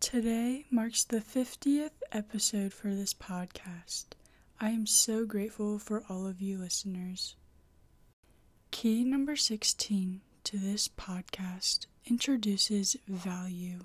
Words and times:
Today 0.00 0.64
marks 0.72 1.04
the 1.04 1.20
50th 1.20 1.92
episode 2.10 2.72
for 2.72 2.88
this 2.88 3.14
podcast. 3.14 4.06
I 4.60 4.70
am 4.70 4.86
so 4.86 5.24
grateful 5.24 5.78
for 5.78 6.02
all 6.08 6.26
of 6.26 6.40
you 6.40 6.58
listeners. 6.58 7.36
Key 8.72 9.04
number 9.04 9.36
16 9.36 10.20
to 10.42 10.58
this 10.58 10.88
podcast 10.88 11.86
introduces 12.04 12.96
value. 13.06 13.84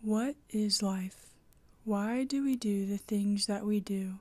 What 0.00 0.36
is 0.48 0.82
life? 0.82 1.26
Why 1.84 2.24
do 2.24 2.42
we 2.42 2.56
do 2.56 2.86
the 2.86 2.96
things 2.96 3.44
that 3.44 3.66
we 3.66 3.78
do? 3.78 4.20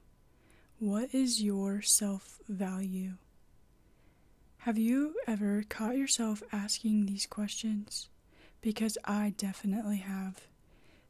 What 0.80 1.16
is 1.16 1.42
your 1.42 1.82
self 1.82 2.40
value? 2.50 3.14
Have 4.58 4.78
you 4.78 5.16
ever 5.26 5.64
caught 5.70 5.96
yourself 5.96 6.44
asking 6.52 7.06
these 7.06 7.26
questions? 7.26 8.10
Because 8.62 8.98
I 9.06 9.34
definitely 9.38 9.98
have. 9.98 10.42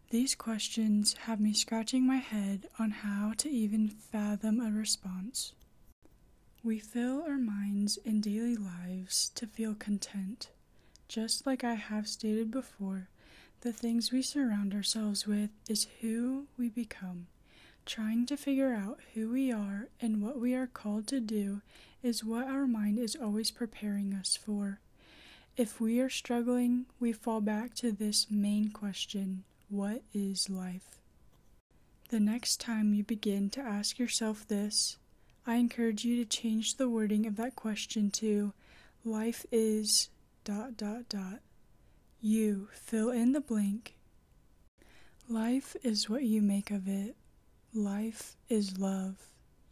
These 0.09 0.35
questions 0.35 1.13
have 1.23 1.39
me 1.39 1.53
scratching 1.53 2.05
my 2.05 2.17
head 2.17 2.67
on 2.79 2.91
how 2.91 3.33
to 3.37 3.49
even 3.49 3.87
fathom 3.87 4.59
a 4.59 4.71
response. 4.71 5.53
We 6.63 6.79
fill 6.79 7.23
our 7.23 7.37
minds 7.37 7.97
in 8.05 8.21
daily 8.21 8.55
lives 8.55 9.29
to 9.35 9.47
feel 9.47 9.73
content. 9.73 10.49
Just 11.07 11.45
like 11.45 11.63
I 11.63 11.73
have 11.73 12.07
stated 12.07 12.51
before, 12.51 13.09
the 13.61 13.73
things 13.73 14.11
we 14.11 14.21
surround 14.21 14.73
ourselves 14.73 15.27
with 15.27 15.49
is 15.69 15.87
who 16.01 16.47
we 16.57 16.69
become. 16.69 17.27
Trying 17.85 18.25
to 18.27 18.37
figure 18.37 18.73
out 18.73 18.99
who 19.13 19.29
we 19.31 19.51
are 19.51 19.89
and 19.99 20.21
what 20.21 20.39
we 20.39 20.53
are 20.53 20.67
called 20.67 21.07
to 21.07 21.19
do 21.19 21.61
is 22.03 22.23
what 22.23 22.47
our 22.47 22.67
mind 22.67 22.99
is 22.99 23.15
always 23.15 23.51
preparing 23.51 24.13
us 24.13 24.35
for. 24.35 24.79
If 25.57 25.81
we 25.81 25.99
are 25.99 26.09
struggling, 26.09 26.85
we 26.99 27.11
fall 27.11 27.41
back 27.41 27.73
to 27.75 27.91
this 27.91 28.27
main 28.31 28.69
question 28.71 29.43
what 29.67 30.01
is 30.13 30.49
life? 30.49 31.01
The 32.09 32.19
next 32.21 32.59
time 32.61 32.93
you 32.93 33.03
begin 33.03 33.49
to 33.51 33.61
ask 33.61 33.99
yourself 33.99 34.47
this, 34.47 34.97
I 35.45 35.55
encourage 35.55 36.05
you 36.05 36.15
to 36.17 36.25
change 36.25 36.75
the 36.75 36.89
wording 36.89 37.25
of 37.25 37.35
that 37.35 37.55
question 37.55 38.11
to 38.11 38.53
life 39.03 39.45
is 39.51 40.09
dot 40.45 40.77
dot 40.77 41.09
dot. 41.09 41.39
You 42.21 42.69
fill 42.71 43.09
in 43.09 43.33
the 43.33 43.41
blank. 43.41 43.95
Life 45.27 45.75
is 45.83 46.09
what 46.09 46.23
you 46.23 46.41
make 46.41 46.71
of 46.71 46.87
it. 46.87 47.15
Life 47.73 48.35
is 48.49 48.77
love, 48.77 49.15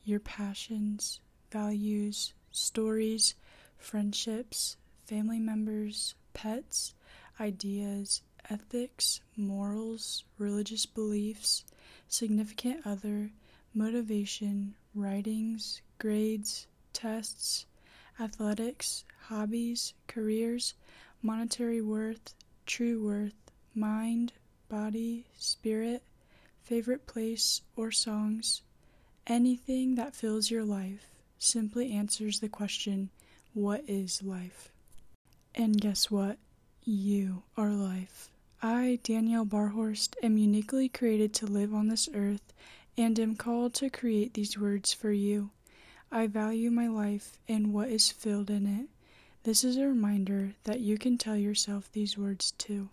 your 0.04 0.20
passions, 0.20 1.20
values, 1.52 2.34
stories, 2.52 3.36
friendships, 3.78 4.78
family 5.10 5.40
members, 5.40 6.14
pets, 6.36 6.94
ideas, 7.40 8.22
ethics, 8.48 9.22
morals, 9.36 10.24
religious 10.38 10.86
beliefs, 10.86 11.66
significant 12.08 12.86
other, 12.86 13.32
motivation, 13.74 14.76
writings, 14.94 15.82
grades, 15.98 16.68
tests, 16.94 17.66
athletics, 18.20 19.04
hobbies, 19.30 19.96
careers, 20.06 20.76
monetary 21.24 21.82
worth, 21.82 22.36
true 22.68 23.04
worth, 23.04 23.34
mind, 23.74 24.32
body, 24.70 25.26
spirit, 25.40 26.04
favorite 26.62 27.08
place 27.08 27.62
or 27.76 27.90
songs, 27.90 28.62
anything 29.26 29.96
that 29.96 30.16
fills 30.16 30.52
your 30.52 30.64
life 30.64 31.08
simply 31.40 31.94
answers 31.94 32.42
the 32.42 32.50
question, 32.50 33.10
What 33.56 33.84
is 33.88 34.22
life? 34.22 34.70
And 35.56 35.80
guess 35.82 36.10
what? 36.10 36.38
You 36.84 37.44
are 37.58 37.72
life. 37.72 38.30
I, 38.62 39.00
Danielle 39.04 39.46
Barhorst, 39.46 40.16
am 40.22 40.38
uniquely 40.38 40.90
created 40.90 41.34
to 41.36 41.46
live 41.46 41.74
on 41.74 41.88
this 41.88 42.10
earth 42.14 42.54
and 42.98 43.20
am 43.20 43.36
called 43.36 43.74
to 43.76 43.90
create 43.90 44.34
these 44.34 44.58
words 44.58 44.94
for 44.94 45.12
you. 45.12 45.52
I 46.12 46.28
value 46.28 46.72
my 46.72 46.88
life 46.88 47.40
and 47.48 47.74
what 47.74 47.90
is 47.90 48.12
filled 48.12 48.50
in 48.50 48.66
it. 48.66 48.88
This 49.44 49.64
is 49.64 49.78
a 49.78 49.88
reminder 49.88 50.56
that 50.66 50.82
you 50.82 50.98
can 50.98 51.18
tell 51.18 51.38
yourself 51.38 51.92
these 51.92 52.18
words 52.18 52.52
too. 52.52 52.90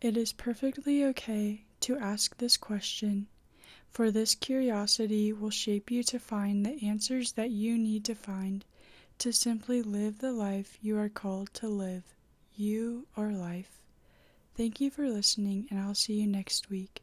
It 0.00 0.16
is 0.16 0.32
perfectly 0.32 1.04
okay 1.04 1.64
to 1.80 1.98
ask 1.98 2.36
this 2.38 2.56
question, 2.56 3.26
for 3.90 4.10
this 4.10 4.34
curiosity 4.34 5.32
will 5.32 5.50
shape 5.50 5.90
you 5.90 6.02
to 6.04 6.18
find 6.18 6.64
the 6.64 6.86
answers 6.86 7.32
that 7.32 7.50
you 7.50 7.76
need 7.76 8.04
to 8.06 8.14
find 8.14 8.64
to 9.20 9.32
simply 9.34 9.82
live 9.82 10.20
the 10.20 10.32
life 10.32 10.78
you 10.80 10.98
are 10.98 11.10
called 11.10 11.52
to 11.52 11.68
live. 11.68 12.04
You 12.54 13.06
are 13.18 13.32
life. 13.32 13.82
Thank 14.56 14.80
you 14.80 14.90
for 14.90 15.10
listening, 15.10 15.66
and 15.70 15.78
I'll 15.78 15.94
see 15.94 16.14
you 16.14 16.26
next 16.26 16.70
week. 16.70 17.02